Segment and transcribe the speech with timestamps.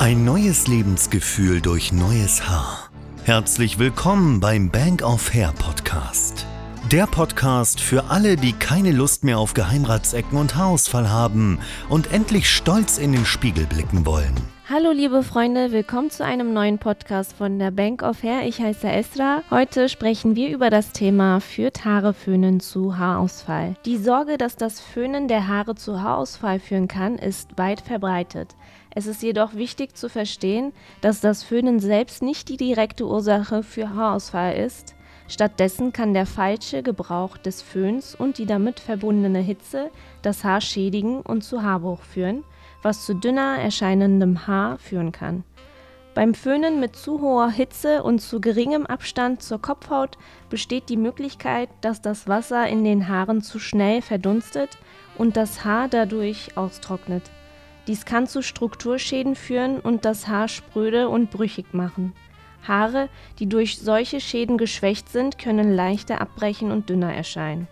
[0.00, 2.88] Ein neues Lebensgefühl durch neues Haar.
[3.24, 6.46] Herzlich willkommen beim Bank of Hair Podcast.
[6.90, 11.58] Der Podcast für alle, die keine Lust mehr auf Geheimratsecken und Haarausfall haben
[11.90, 14.32] und endlich stolz in den Spiegel blicken wollen.
[14.72, 18.46] Hallo liebe Freunde, willkommen zu einem neuen Podcast von der Bank of Hair.
[18.46, 19.42] Ich heiße Esra.
[19.50, 23.74] Heute sprechen wir über das Thema führt Haare föhnen zu Haarausfall.
[23.84, 28.54] Die Sorge, dass das Föhnen der Haare zu Haarausfall führen kann, ist weit verbreitet.
[28.94, 33.92] Es ist jedoch wichtig zu verstehen, dass das Föhnen selbst nicht die direkte Ursache für
[33.92, 34.94] Haarausfall ist.
[35.26, 39.90] Stattdessen kann der falsche Gebrauch des Föhns und die damit verbundene Hitze
[40.22, 42.44] das Haar schädigen und zu Haarbruch führen,
[42.82, 45.44] was zu dünner erscheinendem Haar führen kann.
[46.14, 51.68] Beim Föhnen mit zu hoher Hitze und zu geringem Abstand zur Kopfhaut besteht die Möglichkeit,
[51.82, 54.76] dass das Wasser in den Haaren zu schnell verdunstet
[55.16, 57.30] und das Haar dadurch austrocknet.
[57.86, 62.12] Dies kann zu Strukturschäden führen und das Haar spröde und brüchig machen.
[62.66, 63.08] Haare,
[63.38, 67.68] die durch solche Schäden geschwächt sind, können leichter abbrechen und dünner erscheinen.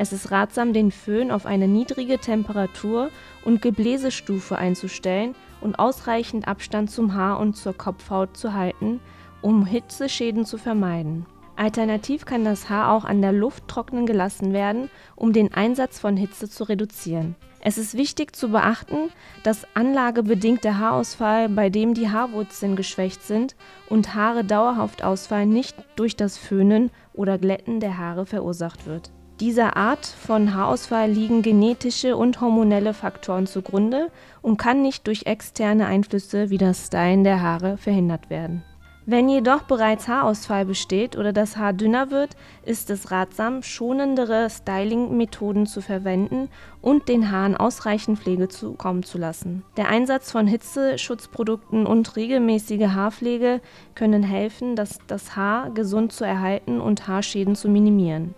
[0.00, 3.10] Es ist ratsam, den Föhn auf eine niedrige Temperatur
[3.44, 9.00] und Gebläsestufe einzustellen und ausreichend Abstand zum Haar und zur Kopfhaut zu halten,
[9.42, 11.26] um Hitzeschäden zu vermeiden.
[11.56, 16.16] Alternativ kann das Haar auch an der Luft trocknen gelassen werden, um den Einsatz von
[16.16, 17.34] Hitze zu reduzieren.
[17.60, 19.10] Es ist wichtig zu beachten,
[19.42, 23.56] dass anlagebedingter Haarausfall, bei dem die Haarwurzeln geschwächt sind
[23.88, 29.10] und Haare dauerhaft ausfallen, nicht durch das Föhnen oder Glätten der Haare verursacht wird.
[29.40, 34.10] Dieser Art von Haarausfall liegen genetische und hormonelle Faktoren zugrunde
[34.42, 38.64] und kann nicht durch externe Einflüsse wie das Stylen der Haare verhindert werden.
[39.06, 45.66] Wenn jedoch bereits Haarausfall besteht oder das Haar dünner wird, ist es ratsam, schonendere Styling-Methoden
[45.66, 46.48] zu verwenden
[46.82, 49.62] und den Haaren ausreichend Pflege zukommen zu lassen.
[49.76, 53.60] Der Einsatz von Hitzeschutzprodukten und regelmäßige Haarpflege
[53.94, 58.34] können helfen, das, das Haar gesund zu erhalten und Haarschäden zu minimieren.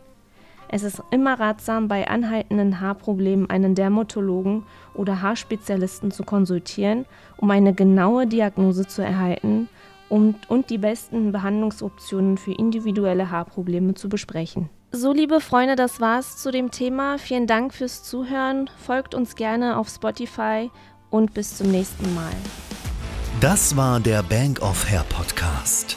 [0.72, 4.62] Es ist immer ratsam, bei anhaltenden Haarproblemen einen Dermatologen
[4.94, 7.06] oder Haarspezialisten zu konsultieren,
[7.38, 9.68] um eine genaue Diagnose zu erhalten
[10.08, 14.70] und, und die besten Behandlungsoptionen für individuelle Haarprobleme zu besprechen.
[14.92, 17.18] So, liebe Freunde, das war's zu dem Thema.
[17.18, 18.70] Vielen Dank fürs Zuhören.
[18.78, 20.70] Folgt uns gerne auf Spotify
[21.10, 22.32] und bis zum nächsten Mal.
[23.40, 25.96] Das war der Bank of Hair Podcast.